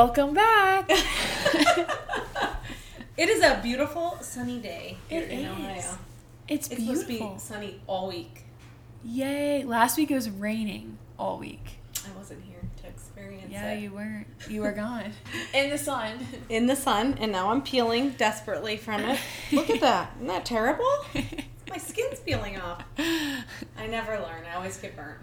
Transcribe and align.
Welcome 0.00 0.32
back. 0.32 0.88
It 3.18 3.28
is 3.28 3.42
a 3.42 3.60
beautiful 3.62 4.16
sunny 4.22 4.58
day 4.58 4.96
here 5.10 5.20
It 5.24 5.28
in 5.30 5.40
is. 5.40 5.50
Ohio. 5.50 5.98
It's 6.48 6.68
It's 6.70 6.80
supposed 6.80 7.02
to 7.02 7.06
beautiful. 7.06 7.34
be 7.34 7.38
sunny 7.38 7.80
all 7.86 8.08
week. 8.08 8.44
Yay. 9.04 9.62
Last 9.64 9.98
week 9.98 10.10
it 10.10 10.14
was 10.14 10.30
raining 10.30 10.96
all 11.18 11.36
week. 11.36 11.80
I 12.10 12.16
wasn't 12.16 12.42
here 12.44 12.62
to 12.80 12.86
experience 12.88 13.52
Yeah, 13.52 13.72
it. 13.72 13.80
you 13.82 13.90
weren't. 13.92 14.26
You 14.48 14.62
were 14.62 14.72
gone. 14.72 15.12
In 15.52 15.68
the 15.68 15.76
sun. 15.76 16.26
in 16.48 16.64
the 16.64 16.76
sun, 16.76 17.18
and 17.20 17.30
now 17.30 17.50
I'm 17.50 17.60
peeling 17.60 18.12
desperately 18.12 18.78
from 18.78 19.02
it. 19.02 19.20
Look 19.52 19.68
at 19.68 19.82
that. 19.82 20.12
Isn't 20.16 20.28
that 20.28 20.46
terrible? 20.46 20.90
My 21.68 21.76
skin's 21.76 22.20
peeling 22.20 22.58
off. 22.58 22.82
I 22.98 23.86
never 23.86 24.12
learn. 24.18 24.44
I 24.50 24.54
always 24.56 24.78
get 24.78 24.96
burnt. 24.96 25.18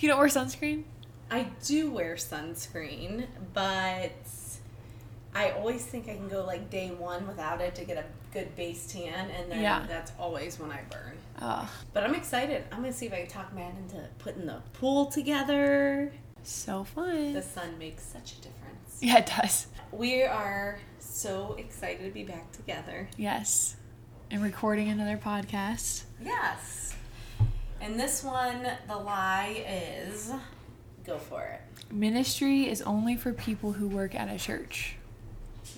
you 0.00 0.08
don't 0.08 0.18
wear 0.18 0.26
sunscreen? 0.26 0.82
I 1.30 1.44
do 1.64 1.90
wear 1.90 2.14
sunscreen, 2.16 3.26
but 3.54 4.12
I 5.34 5.50
always 5.52 5.82
think 5.84 6.08
I 6.08 6.14
can 6.14 6.28
go 6.28 6.44
like 6.44 6.70
day 6.70 6.90
one 6.90 7.26
without 7.28 7.60
it 7.60 7.74
to 7.76 7.84
get 7.84 7.98
a 7.98 8.04
good 8.32 8.54
base 8.56 8.86
tan, 8.92 9.30
and 9.30 9.50
then 9.50 9.62
Yeah. 9.62 9.84
that's 9.86 10.12
always 10.18 10.58
when 10.58 10.70
I 10.72 10.80
burn. 10.90 11.16
Oh, 11.40 11.70
But 11.92 12.04
I'm 12.04 12.14
excited. 12.14 12.64
I'm 12.72 12.80
gonna 12.80 12.92
see 12.92 13.06
if 13.06 13.12
I 13.12 13.20
can 13.22 13.28
talk 13.28 13.52
Matt 13.54 13.74
into 13.76 14.08
putting 14.18 14.46
the 14.46 14.60
pool 14.74 15.06
together. 15.06 16.12
so 16.42 16.84
fun. 16.84 17.34
The 17.34 17.42
sun 17.42 17.78
makes 17.78 18.02
such 18.02 18.32
a 18.32 18.36
difference. 18.36 18.98
yeah, 19.00 19.18
it 19.18 19.26
does. 19.26 19.66
We 19.92 20.22
are 20.24 20.78
so 20.98 21.54
excited 21.58 22.04
to 22.04 22.10
be 22.10 22.24
back 22.24 22.50
together. 22.52 23.08
Yes. 23.16 23.76
And 24.30 24.42
recording 24.42 24.88
another 24.88 25.16
podcast. 25.18 26.04
Yes. 26.22 26.94
And 27.80 27.98
this 28.00 28.22
one, 28.24 28.66
the 28.88 28.96
lie 28.96 29.64
is 29.68 30.32
go 31.10 31.18
for 31.18 31.42
it. 31.42 31.60
Ministry 31.92 32.68
is 32.68 32.82
only 32.82 33.16
for 33.16 33.32
people 33.32 33.72
who 33.72 33.88
work 33.88 34.14
at 34.14 34.28
a 34.32 34.38
church. 34.38 34.96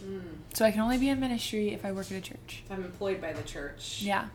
Mm. 0.05 0.21
So 0.53 0.65
I 0.65 0.71
can 0.71 0.81
only 0.81 0.99
be 0.99 1.09
in 1.09 1.19
ministry 1.21 1.73
if 1.73 1.85
I 1.85 1.93
work 1.93 2.07
at 2.07 2.19
a 2.19 2.21
church. 2.21 2.63
If 2.67 2.71
I'm 2.73 2.85
employed 2.85 3.21
by 3.21 3.33
the 3.33 3.43
church. 3.43 4.03
Yeah. 4.03 4.27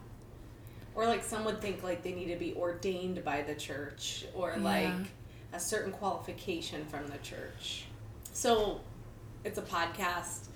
Or 0.95 1.06
like 1.06 1.23
some 1.23 1.45
would 1.45 1.62
think 1.62 1.84
like 1.84 2.02
they 2.04 2.14
need 2.14 2.31
to 2.34 2.36
be 2.38 2.56
ordained 2.56 3.23
by 3.23 3.44
the 3.44 3.54
church 3.54 4.26
or 4.34 4.56
Yeah. 4.58 4.64
like 4.64 5.08
a 5.54 5.59
certain 5.59 5.92
qualification 5.92 6.86
from 6.86 7.08
the 7.08 7.17
church. 7.20 7.86
So 8.34 8.82
it's 9.44 9.58
a 9.58 9.61
podcast 9.61 10.48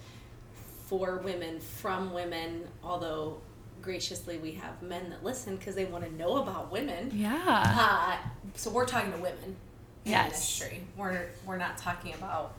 for 0.87 1.17
women 1.17 1.59
from 1.59 2.13
women, 2.13 2.67
although 2.83 3.39
graciously 3.81 4.37
we 4.37 4.51
have 4.53 4.81
men 4.81 5.09
that 5.09 5.23
listen 5.23 5.55
because 5.55 5.75
they 5.75 5.85
want 5.85 6.03
to 6.03 6.13
know 6.15 6.37
about 6.37 6.71
women. 6.71 7.11
Yeah. 7.13 7.39
Uh, 7.45 8.17
so 8.55 8.69
we're 8.71 8.85
talking 8.85 9.11
to 9.11 9.17
women 9.17 9.55
Yes. 10.03 10.31
ministry. 10.31 10.81
We're 10.97 11.27
we're 11.45 11.57
not 11.57 11.77
talking 11.77 12.13
about 12.13 12.53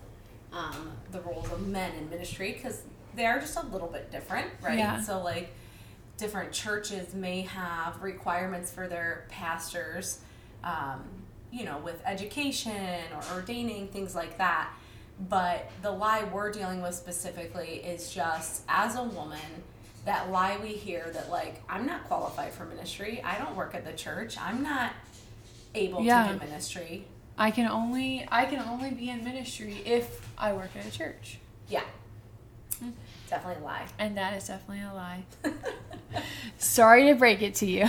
um, 0.53 0.93
the 1.11 1.21
roles 1.21 1.51
of 1.51 1.67
men 1.67 1.93
in 1.97 2.09
ministry 2.11 2.53
because 2.53 2.83
they 3.15 3.27
are 3.27 3.41
just 3.41 3.57
a 3.57 3.67
little 3.67 3.89
bit 3.89 4.11
different, 4.13 4.49
right? 4.63 4.79
Yeah. 4.79 5.01
So 5.01 5.23
like 5.23 5.53
different 6.19 6.53
churches 6.53 7.15
may 7.15 7.43
have 7.43 8.01
requirements 8.03 8.71
for 8.71 8.87
their 8.87 9.25
pastors, 9.29 10.21
um, 10.63 11.03
you 11.51 11.65
know, 11.65 11.79
with 11.79 12.01
education 12.05 13.01
or 13.15 13.35
ordaining 13.37 13.89
things 13.89 14.15
like 14.15 14.39
that. 14.39 14.71
But 15.29 15.71
the 15.83 15.91
lie 15.91 16.25
we're 16.25 16.51
dealing 16.53 16.81
with 16.83 16.95
specifically 16.95 17.77
is 17.85 18.13
just 18.13 18.63
as 18.69 18.97
a 18.97 19.03
woman. 19.03 19.39
That 20.05 20.31
lie 20.33 20.59
we 20.61 20.69
hear 20.71 21.11
that 21.13 21.31
like 21.31 21.63
I'm 21.69 21.87
not 21.87 22.05
qualified 22.05 22.53
for 22.53 22.65
ministry. 22.65 23.21
I 23.25 23.39
don't 23.39 23.55
work 23.57 23.75
at 23.75 23.85
the 23.85 23.93
church. 23.93 24.37
I'm 24.39 24.63
not 24.63 24.93
able 25.75 26.03
Yeah. 26.03 26.27
to 26.29 26.35
do 26.35 26.39
ministry. 26.45 27.05
I 27.39 27.51
can 27.51 27.67
only 27.67 28.27
I 28.31 28.45
can 28.45 28.61
only 28.61 28.91
be 28.91 29.11
in 29.11 29.25
ministry 29.25 29.83
if 29.85 30.29
I 30.39 30.53
work 30.53 30.71
at 30.79 30.87
a 30.87 30.91
church. 30.91 31.39
Yeah. 31.69 31.85
Hmm. 32.79 32.91
Definitely 33.29 33.63
a 33.63 33.65
lie. 33.65 33.87
And 33.99 34.17
that 34.17 34.35
is 34.35 34.47
definitely 34.47 34.85
a 34.85 34.93
lie. 34.93 35.25
Sorry 36.59 37.07
to 37.07 37.15
break 37.15 37.41
it 37.41 37.55
to 37.57 37.67
you. 37.67 37.87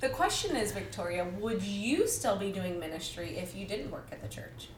The 0.00 0.08
question 0.08 0.56
is, 0.56 0.72
Victoria, 0.72 1.26
would 1.38 1.62
you 1.62 2.08
still 2.08 2.36
be 2.36 2.50
doing 2.50 2.80
ministry 2.80 3.36
if 3.36 3.54
you 3.54 3.66
didn't 3.66 3.90
work 3.90 4.08
at 4.10 4.22
the 4.22 4.28
church? 4.28 4.68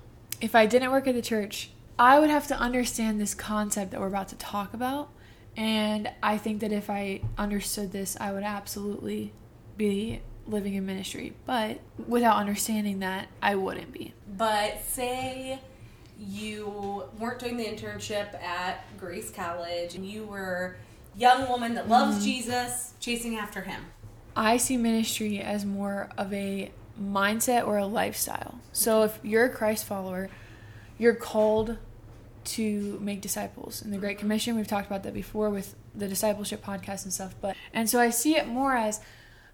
if 0.42 0.56
I 0.56 0.66
didn't 0.66 0.90
work 0.90 1.06
at 1.06 1.14
the 1.14 1.22
church, 1.22 1.70
I 1.98 2.18
would 2.18 2.28
have 2.28 2.48
to 2.48 2.58
understand 2.58 3.20
this 3.20 3.32
concept 3.32 3.92
that 3.92 4.00
we're 4.00 4.08
about 4.08 4.28
to 4.28 4.36
talk 4.36 4.74
about. 4.74 5.08
And 5.56 6.10
I 6.22 6.36
think 6.36 6.60
that 6.60 6.72
if 6.72 6.90
I 6.90 7.20
understood 7.38 7.92
this, 7.92 8.16
I 8.20 8.32
would 8.32 8.42
absolutely 8.42 9.32
be 9.76 10.20
living 10.46 10.74
in 10.74 10.86
ministry. 10.86 11.34
But 11.46 11.80
without 12.06 12.36
understanding 12.36 13.00
that, 13.00 13.28
I 13.42 13.54
wouldn't 13.54 13.92
be. 13.92 14.14
But 14.36 14.82
say 14.84 15.60
you 16.18 17.04
weren't 17.18 17.38
doing 17.38 17.56
the 17.56 17.64
internship 17.64 18.34
at 18.42 18.84
Grace 18.98 19.30
College 19.30 19.94
and 19.94 20.06
you 20.06 20.24
were 20.24 20.76
a 21.14 21.18
young 21.18 21.48
woman 21.48 21.74
that 21.74 21.88
loves 21.88 22.16
mm-hmm. 22.16 22.24
Jesus, 22.24 22.94
chasing 23.00 23.36
after 23.36 23.62
him. 23.62 23.84
I 24.36 24.56
see 24.56 24.76
ministry 24.76 25.40
as 25.40 25.64
more 25.64 26.08
of 26.16 26.32
a 26.32 26.70
mindset 27.00 27.66
or 27.66 27.78
a 27.78 27.86
lifestyle. 27.86 28.60
So 28.72 29.02
if 29.02 29.18
you're 29.22 29.46
a 29.46 29.50
Christ 29.50 29.84
follower, 29.84 30.30
you're 30.98 31.14
called 31.14 31.78
to 32.44 32.98
make 33.00 33.20
disciples. 33.20 33.82
In 33.82 33.90
the 33.90 33.98
Great 33.98 34.16
mm-hmm. 34.16 34.20
Commission, 34.20 34.56
we've 34.56 34.66
talked 34.66 34.86
about 34.86 35.02
that 35.02 35.14
before 35.14 35.50
with 35.50 35.74
the 35.94 36.08
discipleship 36.08 36.64
podcast 36.64 37.04
and 37.04 37.12
stuff, 37.12 37.34
but 37.40 37.56
and 37.74 37.88
so 37.88 38.00
I 38.00 38.10
see 38.10 38.36
it 38.36 38.46
more 38.46 38.74
as 38.74 39.00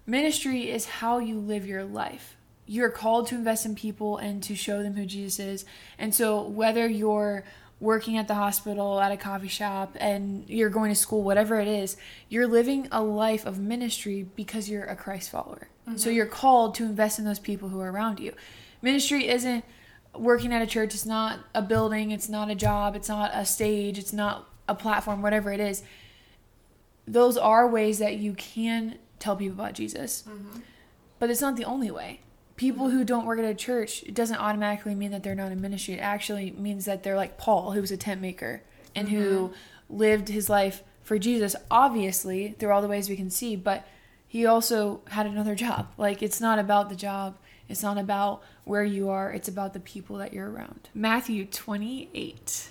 ministry 0.09 0.69
is 0.69 0.85
how 0.85 1.19
you 1.19 1.39
live 1.39 1.65
your 1.65 1.83
life. 1.83 2.35
You're 2.65 2.89
called 2.89 3.27
to 3.27 3.35
invest 3.35 3.65
in 3.65 3.75
people 3.75 4.17
and 4.17 4.43
to 4.43 4.55
show 4.55 4.83
them 4.83 4.95
who 4.95 5.05
Jesus 5.05 5.39
is. 5.39 5.65
And 5.97 6.13
so 6.13 6.41
whether 6.43 6.87
you're 6.87 7.43
working 7.79 8.17
at 8.17 8.27
the 8.27 8.35
hospital, 8.35 8.99
at 8.99 9.11
a 9.11 9.17
coffee 9.17 9.47
shop, 9.47 9.95
and 9.99 10.47
you're 10.49 10.69
going 10.69 10.91
to 10.91 10.95
school, 10.95 11.23
whatever 11.23 11.59
it 11.59 11.67
is, 11.67 11.95
you're 12.27 12.47
living 12.47 12.87
a 12.91 13.01
life 13.01 13.45
of 13.45 13.57
ministry 13.57 14.27
because 14.35 14.69
you're 14.69 14.83
a 14.83 14.95
Christ 14.95 15.29
follower. 15.29 15.69
So 15.95 16.09
mm-hmm. 16.09 16.17
you're 16.17 16.25
called 16.25 16.75
to 16.75 16.83
invest 16.83 17.17
in 17.17 17.25
those 17.25 17.39
people 17.39 17.69
who 17.69 17.79
are 17.79 17.91
around 17.91 18.19
you. 18.19 18.33
Ministry 18.81 19.27
isn't 19.27 19.63
working 20.13 20.53
at 20.53 20.61
a 20.61 20.67
church, 20.67 20.93
it's 20.93 21.05
not 21.05 21.39
a 21.55 21.61
building, 21.61 22.11
it's 22.11 22.29
not 22.29 22.49
a 22.49 22.55
job, 22.55 22.95
it's 22.95 23.09
not 23.09 23.31
a 23.33 23.45
stage, 23.45 23.97
it's 23.97 24.13
not 24.13 24.47
a 24.67 24.75
platform, 24.75 25.21
whatever 25.21 25.51
it 25.51 25.59
is. 25.59 25.83
Those 27.07 27.37
are 27.37 27.67
ways 27.67 27.99
that 27.99 28.17
you 28.17 28.33
can 28.33 28.99
tell 29.19 29.35
people 29.35 29.59
about 29.59 29.73
Jesus. 29.73 30.23
Mm-hmm. 30.27 30.59
But 31.19 31.29
it's 31.29 31.41
not 31.41 31.55
the 31.55 31.65
only 31.65 31.91
way. 31.91 32.21
People 32.55 32.89
who 32.89 33.03
don't 33.03 33.25
work 33.25 33.39
at 33.39 33.45
a 33.45 33.55
church, 33.55 34.03
it 34.03 34.13
doesn't 34.13 34.37
automatically 34.37 34.95
mean 34.95 35.11
that 35.11 35.23
they're 35.23 35.35
not 35.35 35.51
in 35.51 35.61
ministry. 35.61 35.95
It 35.95 35.99
actually 35.99 36.51
means 36.51 36.85
that 36.85 37.03
they're 37.03 37.15
like 37.15 37.37
Paul, 37.37 37.71
who 37.71 37.81
was 37.81 37.91
a 37.91 37.97
tent 37.97 38.21
maker 38.21 38.63
and 38.95 39.09
who 39.09 39.49
mm-hmm. 39.49 39.97
lived 39.97 40.27
his 40.29 40.49
life 40.49 40.83
for 41.09 41.17
Jesus, 41.17 41.55
obviously, 41.71 42.55
through 42.59 42.71
all 42.71 42.81
the 42.81 42.87
ways 42.87 43.09
we 43.09 43.15
can 43.15 43.31
see, 43.31 43.55
but 43.55 43.87
he 44.27 44.45
also 44.45 45.01
had 45.07 45.25
another 45.25 45.55
job. 45.55 45.87
Like, 45.97 46.21
it's 46.21 46.39
not 46.39 46.59
about 46.59 46.89
the 46.89 46.95
job, 46.95 47.35
it's 47.67 47.81
not 47.81 47.97
about 47.97 48.43
where 48.63 48.83
you 48.83 49.09
are, 49.09 49.31
it's 49.31 49.47
about 49.47 49.73
the 49.73 49.79
people 49.79 50.17
that 50.17 50.33
you're 50.33 50.51
around. 50.51 50.89
Matthew 50.93 51.45
28. 51.45 52.69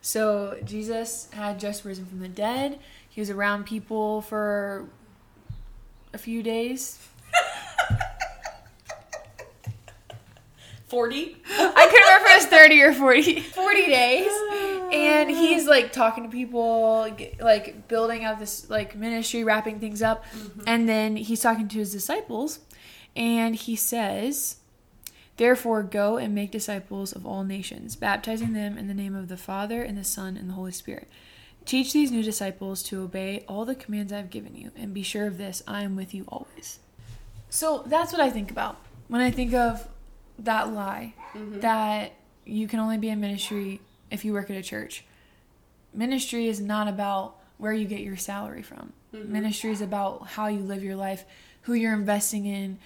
So, 0.00 0.58
Jesus 0.64 1.28
had 1.32 1.60
just 1.60 1.84
risen 1.84 2.06
from 2.06 2.20
the 2.20 2.28
dead, 2.28 2.78
he 3.10 3.20
was 3.20 3.28
around 3.28 3.66
people 3.66 4.22
for 4.22 4.88
a 6.16 6.18
few 6.18 6.42
days. 6.42 6.98
40? 10.86 11.36
I 11.46 11.88
couldn't 11.90 12.04
remember 12.04 12.26
if 12.26 12.32
it 12.32 12.36
was 12.36 12.46
30 12.46 12.82
or 12.82 12.94
40. 12.94 13.40
40 13.54 13.86
days. 13.86 14.32
And 14.92 15.30
he's 15.30 15.66
like 15.66 15.92
talking 15.92 16.24
to 16.24 16.30
people, 16.30 17.06
like 17.38 17.86
building 17.86 18.24
out 18.24 18.38
this 18.38 18.70
like 18.70 18.96
ministry, 18.96 19.44
wrapping 19.44 19.78
things 19.78 20.00
up. 20.00 20.24
Mm-hmm. 20.26 20.62
And 20.66 20.88
then 20.88 21.16
he's 21.16 21.42
talking 21.42 21.68
to 21.68 21.78
his 21.78 21.92
disciples 21.92 22.60
and 23.14 23.54
he 23.54 23.76
says, 23.76 24.56
Therefore, 25.36 25.82
go 25.82 26.16
and 26.16 26.34
make 26.34 26.50
disciples 26.50 27.12
of 27.12 27.26
all 27.26 27.44
nations, 27.44 27.94
baptizing 27.94 28.54
them 28.54 28.78
in 28.78 28.88
the 28.88 28.94
name 28.94 29.14
of 29.14 29.28
the 29.28 29.36
Father 29.36 29.82
and 29.82 29.98
the 29.98 30.04
Son 30.04 30.34
and 30.38 30.48
the 30.48 30.54
Holy 30.54 30.72
Spirit. 30.72 31.10
Teach 31.66 31.92
these 31.92 32.12
new 32.12 32.22
disciples 32.22 32.82
to 32.84 33.02
obey 33.02 33.44
all 33.48 33.64
the 33.64 33.74
commands 33.74 34.12
I've 34.12 34.30
given 34.30 34.54
you, 34.54 34.70
and 34.76 34.94
be 34.94 35.02
sure 35.02 35.26
of 35.26 35.36
this 35.36 35.62
I 35.66 35.82
am 35.82 35.96
with 35.96 36.14
you 36.14 36.24
always. 36.28 36.78
So 37.50 37.82
that's 37.86 38.12
what 38.12 38.20
I 38.20 38.30
think 38.30 38.50
about 38.50 38.78
when 39.08 39.20
I 39.20 39.30
think 39.30 39.52
of 39.52 39.88
that 40.38 40.72
lie 40.72 41.14
mm-hmm. 41.34 41.60
that 41.60 42.12
you 42.44 42.68
can 42.68 42.78
only 42.78 42.98
be 42.98 43.08
in 43.08 43.20
ministry 43.20 43.80
if 44.10 44.24
you 44.24 44.32
work 44.32 44.48
at 44.48 44.56
a 44.56 44.62
church. 44.62 45.04
Ministry 45.92 46.46
is 46.46 46.60
not 46.60 46.88
about 46.88 47.36
where 47.58 47.72
you 47.72 47.86
get 47.86 48.00
your 48.00 48.16
salary 48.16 48.62
from. 48.62 48.92
Mm-hmm. 49.14 49.32
Ministry 49.32 49.72
is 49.72 49.80
about 49.80 50.26
how 50.28 50.46
you 50.46 50.60
live 50.60 50.84
your 50.84 50.96
life, 50.96 51.24
who 51.62 51.74
you're 51.74 51.94
investing 51.94 52.46
in. 52.46 52.78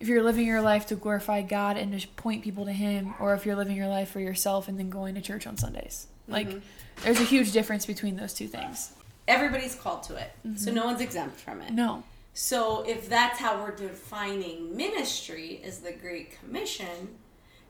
If 0.00 0.08
you're 0.08 0.22
living 0.22 0.46
your 0.46 0.62
life 0.62 0.86
to 0.86 0.94
glorify 0.94 1.42
God 1.42 1.76
and 1.76 1.98
to 2.00 2.08
point 2.08 2.42
people 2.42 2.64
to 2.64 2.72
Him, 2.72 3.14
or 3.20 3.34
if 3.34 3.44
you're 3.44 3.56
living 3.56 3.76
your 3.76 3.88
life 3.88 4.10
for 4.10 4.20
yourself 4.20 4.68
and 4.68 4.78
then 4.78 4.90
going 4.90 5.14
to 5.16 5.20
church 5.20 5.46
on 5.46 5.56
Sundays. 5.56 6.06
Like, 6.32 6.60
there's 7.02 7.20
a 7.20 7.24
huge 7.24 7.52
difference 7.52 7.86
between 7.86 8.16
those 8.16 8.34
two 8.34 8.48
things. 8.48 8.92
Everybody's 9.28 9.74
called 9.74 10.02
to 10.04 10.16
it. 10.16 10.32
So 10.42 10.48
Mm-hmm. 10.48 10.74
no 10.74 10.84
one's 10.86 11.00
exempt 11.00 11.38
from 11.38 11.60
it. 11.62 11.72
No. 11.72 12.02
So 12.34 12.82
if 12.88 13.08
that's 13.08 13.38
how 13.38 13.62
we're 13.62 13.76
defining 13.76 14.76
ministry 14.76 15.60
as 15.64 15.80
the 15.80 15.92
Great 15.92 16.38
Commission, 16.40 17.16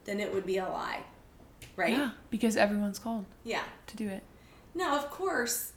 then 0.05 0.20
it 0.20 0.32
would 0.32 0.47
be 0.47 0.59
a 0.59 0.69
lie. 0.69 1.00
right? 1.76 1.93
Yeah, 1.97 2.11
because 2.31 2.56
everyone's 2.56 2.99
called 2.99 3.25
Yeah. 3.44 3.62
to 3.88 3.97
do 3.97 4.09
it. 4.09 4.23
Now, 4.75 4.97
of 4.97 5.11
course, 5.11 5.73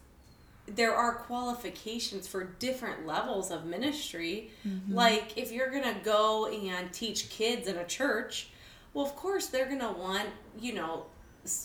there 0.68 0.96
are 0.96 1.16
qualifications 1.16 2.28
for 2.28 2.44
different 2.44 3.06
levels 3.06 3.52
of 3.52 3.66
ministry. 3.66 4.52
Like 4.90 5.38
if 5.38 5.52
you're 5.52 5.70
going 5.70 5.84
to 5.84 6.00
go 6.04 6.48
and 6.48 6.92
teach 6.92 7.30
kids 7.30 7.68
in 7.68 7.78
a 7.78 7.86
church, 7.86 8.50
well, 8.94 9.06
of 9.06 9.16
course, 9.16 9.48
they're 9.48 9.68
going 9.68 9.80
to 9.82 9.92
want, 9.92 10.28
you 10.60 10.74
know, 10.74 11.06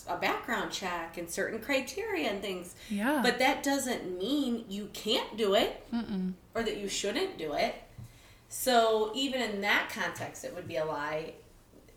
a 0.07 0.17
background 0.17 0.71
check 0.71 1.17
and 1.17 1.29
certain 1.29 1.59
criteria 1.59 2.29
and 2.29 2.41
things. 2.41 2.75
Yeah. 2.89 3.21
But 3.23 3.39
that 3.39 3.63
doesn't 3.63 4.17
mean 4.17 4.65
you 4.69 4.89
can't 4.93 5.35
do 5.37 5.53
it 5.55 5.83
Mm-mm. 5.91 6.33
or 6.55 6.63
that 6.63 6.77
you 6.77 6.87
shouldn't 6.87 7.37
do 7.37 7.53
it. 7.53 7.75
So 8.49 9.11
even 9.15 9.41
in 9.41 9.61
that 9.61 9.89
context, 9.93 10.43
it 10.43 10.53
would 10.55 10.67
be 10.67 10.77
a 10.77 10.85
lie 10.85 11.33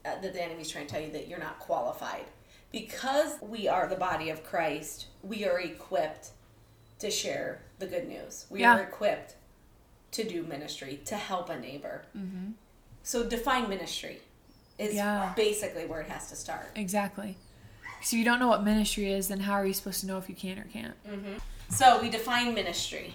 uh, 0.04 0.20
that 0.20 0.32
the 0.32 0.42
enemy's 0.42 0.70
trying 0.70 0.86
to 0.86 0.92
tell 0.92 1.02
you 1.02 1.10
that 1.12 1.28
you're 1.28 1.38
not 1.38 1.58
qualified. 1.58 2.24
Because 2.72 3.36
we 3.40 3.68
are 3.68 3.86
the 3.88 3.96
body 3.96 4.30
of 4.30 4.42
Christ, 4.44 5.06
we 5.22 5.44
are 5.44 5.60
equipped 5.60 6.30
to 6.98 7.10
share 7.10 7.62
the 7.78 7.86
good 7.86 8.08
news. 8.08 8.46
We 8.50 8.60
Yeah. 8.60 8.76
are 8.76 8.82
equipped 8.82 9.34
to 10.12 10.24
do 10.24 10.42
ministry, 10.44 11.00
to 11.06 11.16
help 11.16 11.50
a 11.50 11.58
neighbor. 11.58 12.02
So 13.02 13.24
define 13.24 13.68
ministry 13.68 14.20
is 14.78 14.88
Mm-hmm. 14.90 14.96
Yeah. 14.96 15.32
basically 15.36 15.86
where 15.86 16.00
it 16.00 16.08
has 16.08 16.30
to 16.30 16.36
start. 16.36 16.70
Exactly. 16.74 17.36
So 18.04 18.16
you 18.16 18.24
don't 18.24 18.38
know 18.38 18.48
what 18.48 18.62
ministry 18.62 19.10
is, 19.12 19.28
then 19.28 19.40
how 19.40 19.54
are 19.54 19.66
you 19.66 19.72
supposed 19.72 20.00
to 20.00 20.06
know 20.06 20.18
if 20.18 20.28
you 20.28 20.34
can 20.34 20.58
or 20.58 20.64
can't? 20.64 20.94
So 21.70 22.00
we 22.02 22.10
define 22.10 22.54
ministry. 22.54 23.14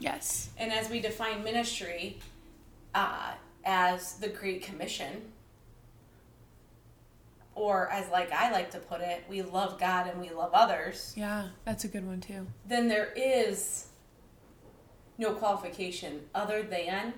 Yes. 0.00 0.50
And 0.56 0.72
as 0.72 0.88
we 0.88 1.00
define 1.00 1.42
ministry 1.42 2.18
uh, 2.94 3.32
as 3.64 4.14
the 4.14 4.28
Great 4.28 4.62
Commission, 4.62 5.22
or 7.56 7.88
as 7.90 8.08
like 8.10 8.30
I 8.32 8.52
like 8.52 8.70
to 8.70 8.78
put 8.78 9.00
it, 9.00 9.24
we 9.28 9.42
love 9.42 9.80
God 9.80 10.06
and 10.06 10.20
we 10.20 10.30
love 10.30 10.50
others, 10.54 11.12
Yeah, 11.16 11.48
that's 11.64 11.82
a 11.82 11.88
good 11.88 12.06
one 12.06 12.20
too. 12.20 12.46
then 12.66 12.86
there 12.86 13.12
is 13.16 13.86
no 15.18 15.32
qualification 15.32 16.20
other 16.32 16.62
than 16.62 17.12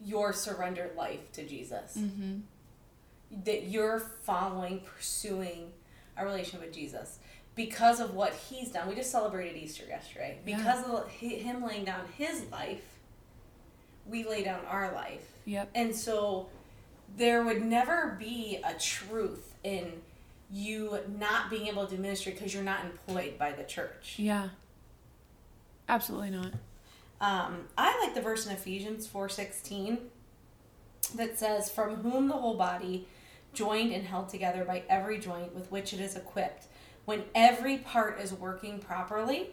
your 0.00 0.32
surrendered 0.32 0.94
life 0.94 1.32
to 1.32 1.44
Jesus. 1.44 1.96
Mm-hmm. 1.98 2.38
That 3.44 3.64
you're 3.66 3.98
following, 3.98 4.80
pursuing 4.80 5.72
a 6.16 6.24
relationship 6.24 6.66
with 6.66 6.74
Jesus. 6.74 7.18
Because 7.54 8.00
of 8.00 8.14
what 8.14 8.32
he's 8.32 8.70
done, 8.70 8.88
we 8.88 8.94
just 8.94 9.12
celebrated 9.12 9.56
Easter 9.56 9.84
yesterday. 9.86 10.38
Yeah. 10.44 10.56
Because 10.56 10.84
of 10.84 11.08
him 11.08 11.64
laying 11.64 11.84
down 11.84 12.00
his 12.16 12.42
life, 12.50 12.82
we 14.06 14.24
lay 14.24 14.42
down 14.42 14.60
our 14.68 14.92
life. 14.92 15.30
Yep. 15.44 15.70
And 15.74 15.94
so 15.94 16.48
there 17.16 17.44
would 17.44 17.62
never 17.62 18.16
be 18.18 18.58
a 18.64 18.74
truth 18.74 19.54
in 19.62 19.92
you 20.50 20.98
not 21.18 21.48
being 21.50 21.68
able 21.68 21.86
to 21.86 21.96
do 21.96 22.02
ministry 22.02 22.32
because 22.32 22.52
you're 22.52 22.62
not 22.62 22.84
employed 22.84 23.38
by 23.38 23.52
the 23.52 23.64
church. 23.64 24.14
Yeah. 24.18 24.48
Absolutely 25.88 26.30
not. 26.30 26.52
Um, 27.20 27.68
I 27.78 27.98
like 28.04 28.14
the 28.14 28.20
verse 28.20 28.46
in 28.46 28.52
Ephesians 28.52 29.06
4:16 29.06 30.10
that 31.14 31.38
says, 31.38 31.70
"From 31.70 31.96
whom 31.96 32.28
the 32.28 32.34
whole 32.34 32.54
body, 32.54 33.06
joined 33.54 33.92
and 33.92 34.06
held 34.06 34.28
together 34.28 34.64
by 34.64 34.82
every 34.88 35.18
joint 35.18 35.54
with 35.54 35.70
which 35.70 35.92
it 35.92 36.00
is 36.00 36.16
equipped, 36.16 36.66
when 37.04 37.24
every 37.34 37.78
part 37.78 38.20
is 38.20 38.32
working 38.32 38.78
properly, 38.78 39.50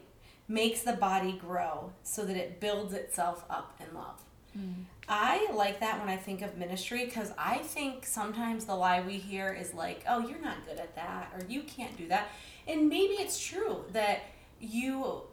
makes 0.47 0.81
the 0.81 0.93
body 0.93 1.33
grow 1.33 1.91
so 2.03 2.25
that 2.25 2.35
it 2.35 2.59
builds 2.59 2.93
itself 2.93 3.45
up 3.49 3.79
in 3.79 3.95
love." 3.95 4.21
Hmm. 4.53 4.83
I 5.07 5.49
like 5.53 5.79
that 5.81 5.99
when 5.99 6.09
I 6.09 6.17
think 6.17 6.41
of 6.41 6.57
ministry 6.57 7.05
because 7.05 7.33
I 7.37 7.57
think 7.57 8.05
sometimes 8.05 8.65
the 8.65 8.75
lie 8.75 9.01
we 9.01 9.17
hear 9.17 9.51
is 9.53 9.73
like, 9.73 10.03
oh, 10.07 10.27
you're 10.27 10.41
not 10.41 10.65
good 10.65 10.77
at 10.77 10.95
that, 10.95 11.33
or 11.33 11.45
you 11.49 11.63
can't 11.63 11.97
do 11.97 12.07
that. 12.07 12.29
And 12.67 12.87
maybe 12.87 13.15
it's 13.15 13.39
true 13.39 13.83
that 13.91 14.21
you 14.59 15.23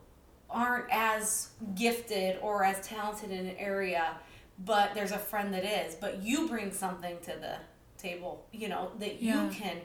aren't 0.51 0.87
as 0.91 1.51
gifted 1.75 2.39
or 2.41 2.65
as 2.65 2.85
talented 2.87 3.31
in 3.31 3.47
an 3.47 3.57
area, 3.57 4.17
but 4.65 4.95
there's 4.95 5.13
a 5.13 5.19
friend 5.19 5.53
that 5.55 5.65
is, 5.65 5.95
but 5.95 6.23
you 6.23 6.49
bring 6.49 6.73
something 6.73 7.17
to 7.23 7.33
the 7.33 7.57
table, 7.99 8.47
you 8.53 8.69
know, 8.69 8.91
that 8.99 9.21
Yeah. 9.23 9.45
you 9.45 9.51
can 9.51 9.77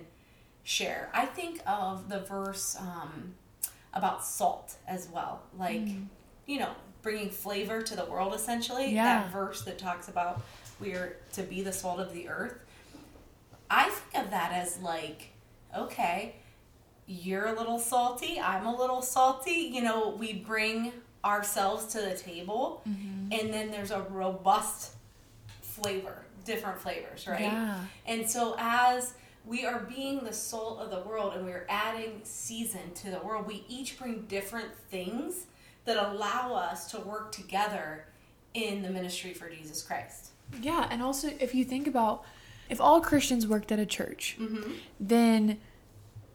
share. 0.63 1.09
I 1.13 1.25
think 1.25 1.61
of 1.67 2.09
the 2.09 2.19
verse 2.21 2.75
um, 2.79 3.33
about 3.93 4.23
salt 4.23 4.75
as 4.87 5.07
well. 5.09 5.41
Like, 5.57 5.81
you 6.45 6.59
know, 6.59 6.71
bringing 7.01 7.29
flavor 7.29 7.81
to 7.81 7.95
the 7.95 8.05
world 8.05 8.33
essentially. 8.33 8.93
Yeah. 8.93 9.23
That 9.23 9.31
verse 9.31 9.63
that 9.63 9.77
talks 9.77 10.07
about 10.07 10.41
we 10.79 10.93
are 10.93 11.17
to 11.33 11.43
be 11.43 11.61
the 11.61 11.73
salt 11.73 11.99
of 11.99 12.13
the 12.13 12.27
earth. 12.29 12.55
I 13.69 13.89
think 13.89 14.25
of 14.25 14.31
that 14.31 14.51
as 14.53 14.79
like, 14.79 15.29
okay, 15.77 16.35
you're 17.07 17.47
a 17.47 17.53
little 17.53 17.79
salty, 17.79 18.39
I'm 18.39 18.65
a 18.65 18.75
little 18.75 19.01
salty. 19.01 19.51
You 19.73 19.81
know, 19.81 20.09
we 20.17 20.33
bring 20.33 20.93
ourselves 21.25 21.87
to 21.93 22.01
the 22.01 22.15
table, 22.15 22.81
and 22.85 23.31
then 23.53 23.71
there's 23.71 23.91
a 23.91 24.01
robust 24.09 24.91
flavor, 25.61 26.22
different 26.45 26.79
flavors, 26.79 27.27
right? 27.27 27.41
Yeah. 27.41 27.79
And 28.05 28.29
so 28.29 28.55
as 28.57 29.13
we 29.45 29.65
are 29.65 29.79
being 29.81 30.23
the 30.23 30.33
salt 30.33 30.79
of 30.79 30.89
the 30.89 31.01
world 31.07 31.33
and 31.35 31.45
we're 31.45 31.65
adding 31.69 32.21
season 32.23 32.93
to 32.95 33.09
the 33.09 33.19
world, 33.19 33.47
we 33.47 33.65
each 33.67 33.97
bring 33.97 34.21
different 34.27 34.75
things 34.89 35.47
that 35.85 35.97
allow 35.97 36.53
us 36.53 36.89
to 36.91 36.99
work 36.99 37.31
together 37.31 38.05
in 38.53 38.81
the 38.81 38.89
ministry 38.89 39.33
for 39.33 39.49
Jesus 39.49 39.81
Christ. 39.81 40.31
Yeah, 40.61 40.87
and 40.89 41.01
also 41.01 41.31
if 41.39 41.53
you 41.55 41.65
think 41.65 41.87
about 41.87 42.23
if 42.69 42.79
all 42.79 43.01
Christians 43.01 43.45
worked 43.45 43.71
at 43.71 43.79
a 43.79 43.85
church, 43.85 44.37
mm-hmm. 44.39 44.73
then 44.99 45.59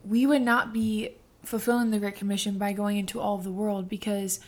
we 0.04 0.26
would 0.26 0.42
not 0.42 0.72
be 0.72 1.14
fulfilling 1.44 1.90
the 1.90 1.98
Great 1.98 2.16
Commission 2.16 2.58
by 2.58 2.72
going 2.72 2.96
into 2.96 3.20
all 3.20 3.36
of 3.36 3.44
the 3.44 3.52
world 3.52 3.88
because 3.88 4.40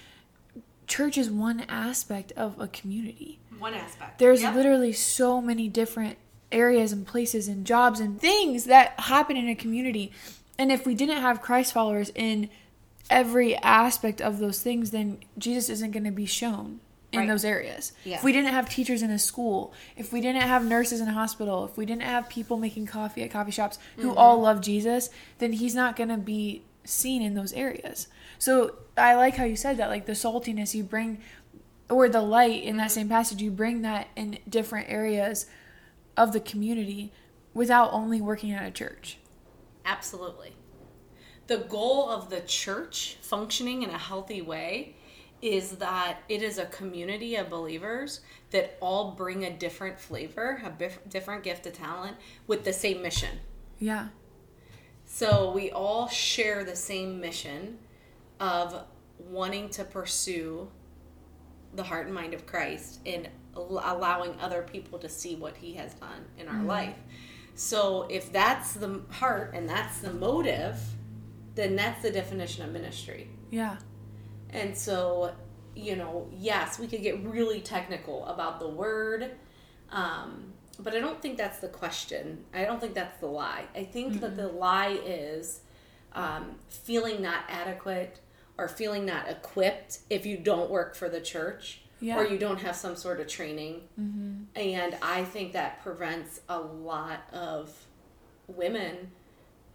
church 0.91 1.17
is 1.17 1.31
one 1.31 1.61
aspect 1.69 2.33
of 2.33 2.59
a 2.61 2.67
community. 2.69 3.39
One 3.59 3.75
aspect. 3.75 4.19
There's 4.19 4.43
Yep. 4.43 4.55
literally 4.55 4.93
so 4.93 5.41
many 5.41 5.69
different 5.69 6.19
areas 6.51 6.93
and 6.93 7.07
places 7.07 7.47
and 7.47 7.65
jobs 7.65 8.01
and 8.01 8.21
things 8.21 8.65
that 8.65 8.99
happen 8.99 9.37
in 9.37 9.49
a 9.49 9.55
community. 9.55 10.11
And 10.59 10.73
if 10.73 10.85
we 10.85 10.95
didn't 10.95 11.19
have 11.19 11.41
Christ 11.41 11.73
followers 11.73 12.11
in 12.15 12.51
every 13.09 13.57
aspect 13.57 14.21
of 14.21 14.41
those 14.41 14.61
things, 14.61 14.91
then 14.91 15.19
Jesus 15.39 15.71
isn't 15.71 15.93
going 15.93 16.05
to 16.05 16.11
be 16.11 16.27
shown 16.27 16.81
in 17.13 17.21
Right. 17.21 17.29
those 17.29 17.45
areas. 17.45 17.93
Yeah. 18.05 18.17
If 18.17 18.25
we 18.25 18.33
didn't 18.33 18.53
have 18.53 18.69
teachers 18.69 19.03
in 19.03 19.11
a 19.11 19.19
school, 19.19 19.73
if 19.97 20.13
we 20.13 20.21
didn't 20.21 20.43
have 20.43 20.65
nurses 20.65 21.01
in 21.01 21.09
a 21.09 21.13
hospital, 21.13 21.65
if 21.65 21.77
we 21.77 21.87
didn't 21.87 22.03
have 22.03 22.29
people 22.29 22.57
making 22.57 22.87
coffee 22.87 23.23
at 23.23 23.31
coffee 23.31 23.51
shops 23.53 23.79
who 23.97 24.09
mm-hmm. 24.09 24.19
all 24.19 24.41
love 24.41 24.61
Jesus, 24.61 25.11
then 25.39 25.53
he's 25.55 25.75
not 25.75 25.97
going 25.97 26.09
to 26.09 26.17
be 26.17 26.63
seen 26.85 27.23
in 27.23 27.35
those 27.35 27.53
areas. 27.53 28.09
So 28.41 28.77
I 28.97 29.15
like 29.15 29.37
how 29.37 29.45
you 29.45 29.55
said 29.55 29.77
that, 29.77 29.91
like 29.91 30.07
the 30.07 30.13
saltiness 30.13 30.75
you 30.75 30.83
bring 30.83 31.19
or 31.91 32.09
the 32.09 32.23
light 32.23 32.63
in 32.63 32.79
that 32.79 32.91
same 32.91 33.09
passage, 33.09 33.43
you 33.43 33.51
bring 33.51 33.83
that 33.83 34.09
in 34.17 34.39
different 34.49 34.89
areas 34.89 35.47
of 36.17 36.33
the 36.33 36.41
community 36.41 37.13
without 37.53 37.93
only 37.93 38.21
working 38.21 38.51
at 38.53 38.67
a 38.67 38.71
church. 38.71 39.19
Absolutely. 39.85 40.55
The 41.49 41.59
goal 41.59 42.09
of 42.09 42.31
the 42.31 42.41
church 42.41 43.19
functioning 43.21 43.83
in 43.83 43.91
a 43.91 43.99
healthy 43.99 44.41
way 44.41 44.97
is 45.43 45.73
that 45.73 46.23
it 46.29 46.43
is 46.43 46.57
a 46.57 46.67
community 46.67 47.37
of 47.37 47.51
believers 47.51 48.21
that 48.53 48.79
all 48.81 49.11
bring 49.11 49.45
a 49.45 49.51
different 49.51 50.01
flavor, 50.01 50.63
a 50.65 50.71
bif- 50.71 51.01
different 51.11 51.43
gift 51.43 51.67
of 51.67 51.75
talent 51.75 52.17
with 52.47 52.65
the 52.65 52.73
same 52.73 53.03
mission. 53.03 53.41
Yeah. 53.79 54.09
So 55.05 55.51
we 55.51 55.71
all 55.71 56.09
share 56.09 56.65
the 56.65 56.77
same 56.77 57.21
mission 57.21 57.79
of 58.41 58.85
wanting 59.19 59.69
to 59.69 59.85
pursue 59.85 60.69
the 61.75 61.83
heart 61.85 62.07
and 62.07 62.15
mind 62.15 62.35
of 62.35 62.47
Christ 62.47 63.01
and 63.07 63.29
allowing 63.55 64.35
other 64.41 64.63
people 64.63 64.99
to 64.99 65.09
see 65.09 65.37
what 65.37 65.57
he 65.57 65.75
has 65.75 65.95
done 65.95 66.25
in 66.39 66.49
our 66.49 66.63
life. 66.63 66.97
So 67.55 68.07
if 68.09 68.33
that's 68.33 68.73
the 68.73 69.03
heart 69.11 69.53
and 69.55 69.69
that's 69.69 69.99
the 69.99 70.13
motive, 70.13 70.81
then 71.55 71.77
that's 71.77 72.03
the 72.03 72.11
definition 72.11 72.65
of 72.65 72.73
ministry. 72.73 73.29
Yeah. 73.51 73.77
And 74.51 74.77
so, 74.77 75.35
you 75.77 75.97
know, 75.97 76.29
yes, 76.33 76.79
we 76.79 76.87
could 76.87 77.03
get 77.03 77.23
really 77.25 77.61
technical 77.61 78.25
about 78.27 78.61
the 78.61 78.69
word, 78.69 79.33
um, 79.91 80.53
but 80.79 80.95
I 80.95 81.01
don't 81.01 81.21
think 81.21 81.37
that's 81.37 81.59
the 81.59 81.69
question. 81.69 82.45
I 82.55 82.65
don't 82.65 82.81
think 82.81 82.95
that's 82.95 83.21
the 83.21 83.27
lie. 83.27 83.65
I 83.75 83.85
think 83.85 84.21
that 84.21 84.37
the 84.37 84.49
lie 84.49 84.99
is 85.05 85.61
um, 86.15 86.57
feeling 86.69 87.21
not 87.21 87.45
adequate 87.49 88.21
or 88.61 88.69
feeling 88.69 89.07
not 89.07 89.29
equipped 89.29 90.01
if 90.11 90.27
you 90.27 90.37
don't 90.37 90.71
work 90.71 90.95
for 90.95 91.09
the 91.09 91.21
church 91.21 91.81
Yeah. 92.01 92.19
or 92.19 92.27
you 92.27 92.39
don't 92.39 92.61
have 92.61 92.77
some 92.77 92.95
sort 92.95 93.21
of 93.21 93.27
training. 93.27 93.89
Mm-hmm. 93.99 94.45
And 94.55 94.97
I 95.03 95.25
think 95.25 95.53
that 95.55 95.83
prevents 95.83 96.43
a 96.49 96.59
lot 96.61 97.21
of 97.33 97.75
women 98.47 99.13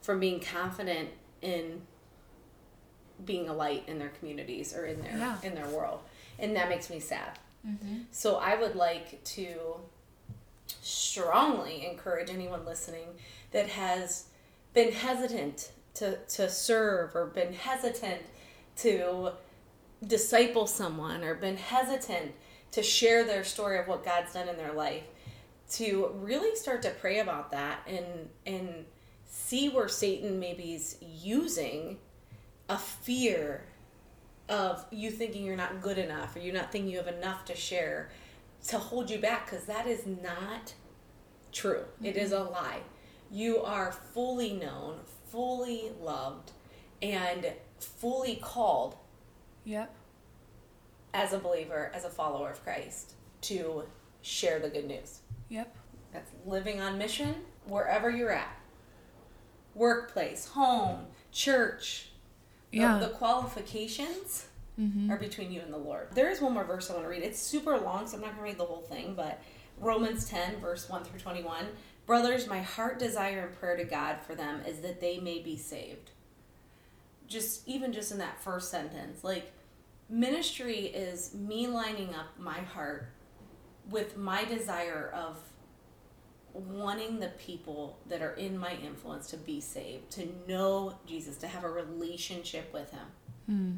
from 0.01 0.19
being 0.19 0.39
confident 0.39 1.09
in 1.41 1.81
being 3.23 3.49
a 3.49 3.53
light 3.53 3.83
in 3.87 3.97
their 3.97 4.09
communities 4.09 4.75
or 4.75 4.85
in 4.85 5.01
their 5.01 5.17
Yeah. 5.17 5.37
in 5.41 5.55
their 5.55 5.67
world 5.69 6.01
and 6.37 6.55
that 6.55 6.67
makes 6.67 6.89
me 6.89 6.99
sad 6.99 7.39
mm-hmm. 7.65 7.99
so 8.11 8.35
i 8.35 8.55
would 8.55 8.75
like 8.75 9.23
to 9.23 9.53
strongly 10.81 11.85
encourage 11.85 12.29
anyone 12.29 12.65
listening 12.65 13.07
that 13.51 13.69
has 13.69 14.25
been 14.73 14.91
hesitant 14.91 15.71
to, 15.93 16.17
to 16.27 16.49
serve 16.49 17.15
or 17.15 17.27
been 17.27 17.53
hesitant 17.53 18.21
to 18.77 19.31
disciple 20.05 20.67
someone 20.67 21.23
or 21.23 21.35
been 21.35 21.57
hesitant 21.57 22.33
to 22.71 22.83
share 22.83 23.23
their 23.23 23.43
story 23.43 23.79
of 23.79 23.87
what 23.87 24.03
God's 24.03 24.33
done 24.33 24.49
in 24.49 24.57
their 24.57 24.73
life 24.73 25.03
to 25.71 26.11
really 26.15 26.55
start 26.55 26.81
to 26.83 26.89
pray 26.91 27.19
about 27.19 27.51
that 27.51 27.79
and 27.87 28.29
and 28.45 28.85
see 29.25 29.69
where 29.69 29.87
Satan 29.87 30.39
maybe 30.39 30.73
is 30.73 30.97
using 31.01 31.97
a 32.69 32.77
fear 32.77 33.65
of 34.47 34.85
you 34.91 35.09
thinking 35.09 35.43
you're 35.43 35.55
not 35.55 35.81
good 35.81 35.97
enough 35.97 36.35
or 36.35 36.39
you 36.39 36.51
not 36.51 36.71
thinking 36.71 36.91
you 36.91 36.97
have 36.97 37.07
enough 37.07 37.45
to 37.45 37.55
share 37.55 38.09
to 38.67 38.77
hold 38.77 39.09
you 39.09 39.17
back 39.19 39.49
because 39.49 39.65
that 39.65 39.87
is 39.87 40.05
not 40.05 40.73
true. 41.51 41.83
Mm-hmm. 41.95 42.05
It 42.05 42.17
is 42.17 42.31
a 42.31 42.43
lie. 42.43 42.81
You 43.31 43.63
are 43.63 43.91
fully 43.91 44.53
known, 44.53 44.99
fully 45.31 45.91
loved, 45.99 46.51
and 47.01 47.51
fully 47.79 48.35
called. 48.35 48.95
Yep. 49.63 49.93
As 51.13 51.33
a 51.33 51.39
believer, 51.39 51.91
as 51.93 52.03
a 52.03 52.09
follower 52.09 52.51
of 52.51 52.63
Christ, 52.63 53.13
to 53.41 53.83
share 54.21 54.59
the 54.59 54.69
good 54.69 54.85
news. 54.85 55.19
Yep. 55.49 55.75
That's 56.11 56.31
living 56.45 56.81
on 56.81 56.97
mission 56.97 57.35
wherever 57.67 58.09
you're 58.09 58.31
at. 58.31 58.57
Workplace, 59.73 60.47
home, 60.47 61.07
church. 61.31 62.09
Yeah. 62.71 62.97
The, 62.99 63.07
the 63.07 63.13
qualifications 63.13 64.47
mm-hmm. 64.79 65.11
are 65.11 65.17
between 65.17 65.51
you 65.51 65.61
and 65.61 65.73
the 65.73 65.77
Lord. 65.77 66.09
There 66.13 66.29
is 66.29 66.41
one 66.41 66.53
more 66.53 66.63
verse 66.63 66.89
I 66.89 66.93
want 66.93 67.05
to 67.05 67.09
read. 67.09 67.23
It's 67.23 67.39
super 67.39 67.77
long, 67.77 68.07
so 68.07 68.15
I'm 68.15 68.21
not 68.21 68.31
going 68.31 68.37
to 68.37 68.43
read 68.43 68.57
the 68.57 68.65
whole 68.65 68.81
thing, 68.81 69.13
but 69.15 69.41
Romans 69.79 70.29
10, 70.29 70.59
verse 70.59 70.89
1 70.89 71.03
through 71.03 71.19
21. 71.19 71.65
Brothers, 72.05 72.47
my 72.47 72.61
heart 72.61 72.99
desire 72.99 73.47
and 73.47 73.59
prayer 73.59 73.77
to 73.77 73.83
God 73.83 74.17
for 74.25 74.35
them 74.35 74.61
is 74.67 74.79
that 74.81 75.01
they 75.01 75.19
may 75.19 75.39
be 75.39 75.57
saved. 75.57 76.11
Just 77.27 77.67
even 77.67 77.91
just 77.93 78.11
in 78.11 78.17
that 78.19 78.41
first 78.41 78.69
sentence, 78.69 79.23
like 79.23 79.51
ministry 80.09 80.85
is 80.85 81.33
me 81.33 81.67
lining 81.67 82.13
up 82.13 82.37
my 82.37 82.59
heart 82.59 83.09
with 83.89 84.17
my 84.17 84.43
desire 84.45 85.11
of 85.13 85.37
wanting 86.53 87.19
the 87.19 87.27
people 87.37 87.99
that 88.07 88.21
are 88.21 88.33
in 88.33 88.57
my 88.57 88.75
influence 88.83 89.27
to 89.27 89.37
be 89.37 89.59
saved, 89.59 90.09
to 90.11 90.27
know 90.47 90.97
Jesus, 91.05 91.37
to 91.37 91.47
have 91.47 91.63
a 91.63 91.69
relationship 91.69 92.73
with 92.73 92.91
him. 92.91 93.07
Mm. 93.49 93.77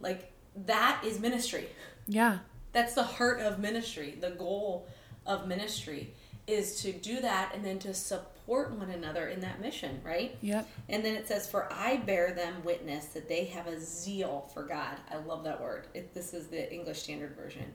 Like 0.00 0.32
that 0.66 1.02
is 1.04 1.18
ministry. 1.20 1.68
Yeah. 2.06 2.38
That's 2.72 2.94
the 2.94 3.02
heart 3.02 3.40
of 3.40 3.58
ministry. 3.58 4.16
The 4.20 4.30
goal 4.30 4.86
of 5.26 5.46
ministry 5.46 6.12
is 6.46 6.82
to 6.82 6.92
do 6.92 7.20
that 7.20 7.52
and 7.54 7.64
then 7.64 7.78
to 7.80 7.94
support 7.94 8.31
one 8.46 8.90
another 8.90 9.28
in 9.28 9.40
that 9.40 9.60
mission, 9.60 10.00
right? 10.04 10.36
Yep. 10.40 10.68
And 10.88 11.04
then 11.04 11.14
it 11.14 11.28
says, 11.28 11.48
For 11.48 11.72
I 11.72 11.96
bear 11.96 12.32
them 12.32 12.64
witness 12.64 13.06
that 13.06 13.28
they 13.28 13.44
have 13.46 13.66
a 13.66 13.80
zeal 13.80 14.50
for 14.52 14.64
God. 14.64 14.96
I 15.10 15.16
love 15.16 15.44
that 15.44 15.60
word. 15.60 15.86
It, 15.94 16.12
this 16.14 16.34
is 16.34 16.48
the 16.48 16.72
English 16.72 17.02
Standard 17.02 17.36
Version. 17.36 17.72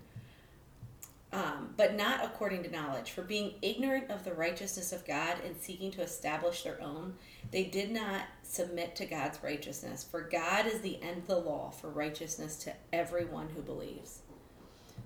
Um, 1.34 1.74
but 1.76 1.96
not 1.96 2.24
according 2.24 2.64
to 2.64 2.72
knowledge. 2.72 3.12
For 3.12 3.22
being 3.22 3.56
ignorant 3.62 4.10
of 4.10 4.24
the 4.24 4.34
righteousness 4.34 4.94
of 4.94 5.06
God 5.06 5.38
and 5.46 5.56
seeking 5.60 5.92
to 5.92 6.02
establish 6.02 6.64
their 6.64 6.82
own, 6.82 7.16
they 7.52 7.66
did 7.66 7.92
not 7.92 8.24
submit 8.44 8.96
to 8.98 9.06
God's 9.06 9.44
righteousness. 9.44 10.06
For 10.10 10.22
God 10.22 10.66
is 10.66 10.80
the 10.80 11.02
end 11.02 11.18
of 11.18 11.28
the 11.28 11.40
law 11.40 11.70
for 11.70 11.90
righteousness 11.90 12.56
to 12.60 12.74
everyone 12.94 13.50
who 13.56 13.62
believes. 13.62 14.20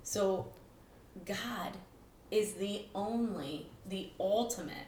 So, 0.03 0.47
God 1.25 1.77
is 2.29 2.53
the 2.53 2.85
only, 2.95 3.67
the 3.85 4.09
ultimate 4.19 4.87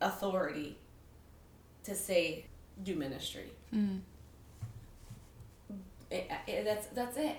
authority 0.00 0.78
to 1.84 1.94
say, 1.94 2.46
do 2.82 2.94
ministry. 2.94 3.50
Mm. 3.74 4.00
It, 6.10 6.30
it, 6.46 6.64
that's 6.64 6.86
that's 6.88 7.16
it. 7.16 7.36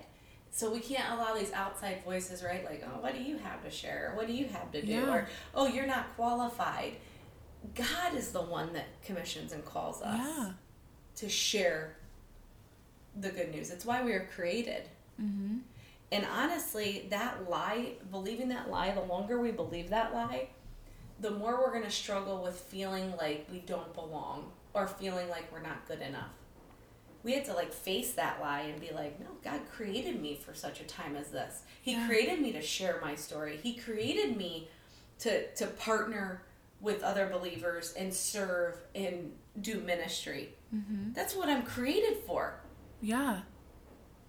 So 0.52 0.72
we 0.72 0.80
can't 0.80 1.14
allow 1.14 1.36
these 1.36 1.52
outside 1.54 2.04
voices, 2.04 2.44
right? 2.44 2.66
Like, 2.66 2.84
oh, 2.86 3.02
what 3.02 3.16
do 3.16 3.22
you 3.22 3.38
have 3.38 3.64
to 3.64 3.70
share? 3.70 4.14
What 4.16 4.28
do 4.28 4.34
you 4.34 4.48
have 4.48 4.72
to 4.72 4.82
do? 4.82 4.94
Yeah. 4.94 5.14
Or, 5.14 5.28
oh, 5.54 5.68
you're 5.68 5.88
not 5.88 6.16
qualified. 6.16 6.96
God 7.76 8.16
is 8.16 8.32
the 8.32 8.42
one 8.42 8.74
that 8.74 8.86
commissions 9.04 9.52
and 9.52 9.64
calls 9.64 10.02
us 10.02 10.20
yeah. 10.20 10.52
to 11.18 11.30
share 11.30 11.98
the 13.20 13.30
good 13.30 13.52
news. 13.52 13.70
It's 13.70 13.86
why 13.86 14.04
we 14.04 14.12
are 14.14 14.28
created. 14.34 14.84
Mm-hmm. 15.22 15.58
And 16.12 16.26
honestly, 16.34 17.08
that 17.12 17.50
lie, 17.50 17.94
believing 18.10 18.50
that 18.50 18.70
lie, 18.70 18.92
the 18.92 19.02
longer 19.02 19.40
we 19.40 19.52
believe 19.52 19.90
that 19.92 20.14
lie, 20.14 20.50
the 21.20 21.32
more 21.32 21.58
we're 21.60 21.72
going 21.72 21.84
to 21.84 21.92
struggle 21.92 22.42
with 22.44 22.56
feeling 22.56 23.14
like 23.18 23.48
we 23.52 23.60
don't 23.60 23.94
belong 23.94 24.52
or 24.74 24.88
feeling 24.88 25.30
like 25.30 25.52
we're 25.52 25.62
not 25.62 25.88
good 25.88 26.02
enough. 26.02 26.30
We 27.24 27.34
had 27.34 27.44
to 27.46 27.54
like 27.54 27.74
face 27.74 28.14
that 28.14 28.40
lie 28.40 28.62
and 28.62 28.80
be 28.80 28.92
like, 28.94 29.20
no, 29.20 29.28
God 29.44 29.60
created 29.70 30.22
me 30.22 30.36
for 30.36 30.54
such 30.54 30.80
a 30.80 30.86
time 30.86 31.18
as 31.18 31.30
this. 31.30 31.64
He 31.82 31.92
yeah. 31.92 32.08
created 32.08 32.40
me 32.40 32.54
to 32.54 32.62
share 32.62 33.00
my 33.04 33.16
story. 33.16 33.60
He 33.62 33.76
created 33.76 34.38
me 34.38 34.70
to 35.20 35.48
to 35.56 35.68
partner 35.68 36.44
with 36.80 37.04
other 37.04 37.28
believers 37.28 37.94
and 37.98 38.14
serve 38.14 38.78
and 38.96 39.34
do 39.60 39.82
ministry. 39.82 40.54
Mm-hmm. 40.74 41.12
That's 41.14 41.36
what 41.36 41.50
I'm 41.50 41.64
created 41.64 42.20
for. 42.26 42.62
Yeah. 43.02 43.42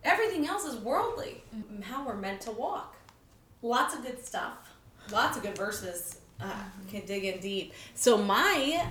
Everything 0.02 0.46
else 0.48 0.64
is 0.64 0.76
worldly. 0.76 1.44
Mm-hmm. 1.54 1.82
How 1.82 2.04
we're 2.04 2.16
meant 2.16 2.40
to 2.42 2.50
walk. 2.50 2.96
Lots 3.62 3.94
of 3.94 4.02
good 4.02 4.24
stuff. 4.24 4.74
Lots 5.12 5.36
of 5.36 5.42
good 5.44 5.56
verses. 5.56 6.20
Uh. 6.42 6.64
Can 6.90 7.06
dig 7.06 7.24
in 7.24 7.40
deep. 7.40 7.72
So 7.94 8.18
my 8.18 8.86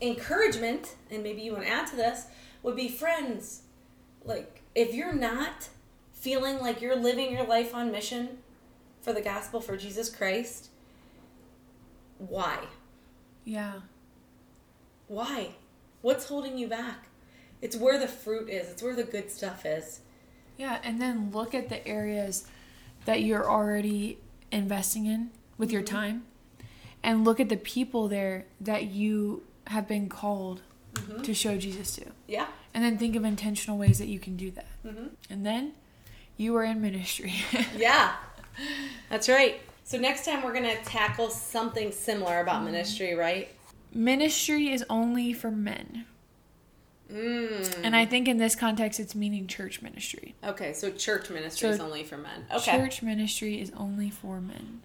encouragement, 0.00 0.94
and 1.10 1.22
maybe 1.22 1.42
you 1.42 1.52
want 1.52 1.64
to 1.64 1.70
add 1.70 1.86
to 1.88 1.96
this, 1.96 2.26
would 2.62 2.76
be 2.76 2.88
friends. 2.88 3.62
Like 4.24 4.62
if 4.74 4.92
you're 4.92 5.14
not 5.14 5.68
feeling 6.12 6.58
like 6.58 6.80
you're 6.80 6.96
living 6.96 7.32
your 7.32 7.46
life 7.46 7.74
on 7.74 7.92
mission 7.92 8.38
for 9.00 9.12
the 9.12 9.20
gospel 9.20 9.60
for 9.60 9.76
Jesus 9.76 10.10
Christ, 10.10 10.70
why? 12.18 12.64
Yeah. 13.44 13.74
Why? 15.06 15.50
What's 16.02 16.26
holding 16.26 16.58
you 16.58 16.66
back? 16.66 17.06
It's 17.62 17.76
where 17.76 17.98
the 17.98 18.08
fruit 18.08 18.48
is. 18.48 18.70
It's 18.70 18.82
where 18.82 18.96
the 18.96 19.04
good 19.04 19.30
stuff 19.30 19.64
is. 19.64 20.00
Yeah, 20.58 20.78
and 20.82 21.00
then 21.00 21.30
look 21.30 21.54
at 21.54 21.68
the 21.68 21.86
areas 21.86 22.46
that 23.04 23.22
you're 23.22 23.48
already 23.48 24.18
investing 24.50 25.06
in 25.06 25.30
with 25.58 25.70
your 25.70 25.82
mm-hmm. 25.82 25.94
time 25.94 26.22
and 27.02 27.24
look 27.24 27.40
at 27.40 27.48
the 27.48 27.56
people 27.56 28.08
there 28.08 28.46
that 28.60 28.84
you 28.84 29.42
have 29.68 29.86
been 29.88 30.08
called 30.08 30.62
mm-hmm. 30.94 31.22
to 31.22 31.34
show 31.34 31.56
Jesus 31.56 31.96
to. 31.96 32.06
Yeah. 32.26 32.46
And 32.74 32.84
then 32.84 32.98
think 32.98 33.16
of 33.16 33.24
intentional 33.24 33.78
ways 33.78 33.98
that 33.98 34.08
you 34.08 34.18
can 34.18 34.36
do 34.36 34.50
that. 34.52 34.66
Mm-hmm. 34.84 35.06
And 35.30 35.46
then 35.46 35.72
you 36.36 36.54
are 36.56 36.64
in 36.64 36.80
ministry. 36.80 37.34
yeah. 37.76 38.14
That's 39.08 39.28
right. 39.28 39.60
So 39.84 39.98
next 39.98 40.24
time 40.24 40.42
we're 40.42 40.52
going 40.52 40.76
to 40.76 40.82
tackle 40.84 41.30
something 41.30 41.92
similar 41.92 42.40
about 42.40 42.56
mm-hmm. 42.56 42.66
ministry, 42.66 43.14
right? 43.14 43.50
Ministry 43.92 44.70
is 44.70 44.84
only 44.90 45.32
for 45.32 45.50
men. 45.50 46.06
Mm. 47.12 47.84
And 47.84 47.94
I 47.94 48.04
think 48.04 48.26
in 48.26 48.38
this 48.38 48.56
context, 48.56 48.98
it's 48.98 49.14
meaning 49.14 49.46
church 49.46 49.80
ministry. 49.80 50.34
Okay, 50.44 50.72
so 50.72 50.90
church 50.90 51.30
ministry 51.30 51.68
so 51.68 51.74
is 51.74 51.80
only 51.80 52.02
for 52.02 52.16
men. 52.16 52.46
Okay. 52.52 52.76
Church 52.76 53.02
ministry 53.02 53.60
is 53.60 53.70
only 53.76 54.10
for 54.10 54.40
men. 54.40 54.82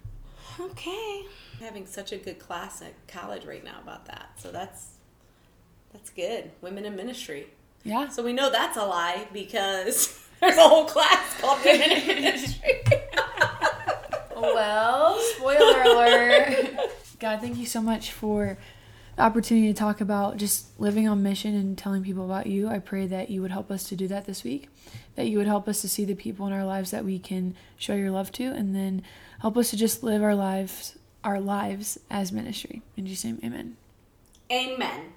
Okay. 0.60 1.24
I'm 1.58 1.64
having 1.64 1.86
such 1.86 2.12
a 2.12 2.16
good 2.16 2.38
class 2.38 2.82
at 2.82 2.92
college 3.08 3.44
right 3.44 3.64
now 3.64 3.78
about 3.82 4.06
that. 4.06 4.30
So 4.36 4.50
that's 4.50 4.86
that's 5.92 6.10
good. 6.10 6.50
Women 6.60 6.84
in 6.84 6.96
ministry. 6.96 7.46
Yeah. 7.84 8.08
So 8.08 8.22
we 8.22 8.32
know 8.32 8.50
that's 8.50 8.76
a 8.76 8.84
lie 8.84 9.26
because 9.32 10.18
there's 10.40 10.56
a 10.56 10.68
whole 10.68 10.84
class 10.86 11.40
called 11.40 11.64
Women 11.64 11.90
in 11.90 12.06
Ministry. 12.24 12.82
well, 14.36 15.18
spoiler 15.36 15.82
alert. 15.82 16.76
God, 17.20 17.40
thank 17.40 17.56
you 17.56 17.66
so 17.66 17.80
much 17.80 18.10
for 18.12 18.58
opportunity 19.22 19.68
to 19.68 19.78
talk 19.78 20.00
about 20.00 20.36
just 20.36 20.78
living 20.80 21.08
on 21.08 21.22
mission 21.22 21.54
and 21.54 21.78
telling 21.78 22.02
people 22.02 22.24
about 22.24 22.46
you. 22.46 22.68
I 22.68 22.78
pray 22.78 23.06
that 23.06 23.30
you 23.30 23.40
would 23.40 23.50
help 23.50 23.70
us 23.70 23.84
to 23.84 23.96
do 23.96 24.08
that 24.08 24.26
this 24.26 24.44
week, 24.44 24.68
that 25.14 25.28
you 25.28 25.38
would 25.38 25.46
help 25.46 25.68
us 25.68 25.80
to 25.82 25.88
see 25.88 26.04
the 26.04 26.14
people 26.14 26.46
in 26.46 26.52
our 26.52 26.64
lives 26.64 26.90
that 26.90 27.04
we 27.04 27.18
can 27.18 27.54
show 27.76 27.94
your 27.94 28.10
love 28.10 28.32
to, 28.32 28.44
and 28.44 28.74
then 28.74 29.02
help 29.40 29.56
us 29.56 29.70
to 29.70 29.76
just 29.76 30.02
live 30.02 30.22
our 30.22 30.34
lives 30.34 30.98
our 31.24 31.40
lives 31.40 32.00
as 32.10 32.32
ministry. 32.32 32.82
In 32.96 33.06
Jesus' 33.06 33.24
name, 33.24 33.38
amen. 33.44 33.76
Amen. 34.50 34.74
Amen. 34.74 35.12